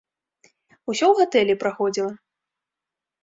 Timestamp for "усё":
0.91-1.05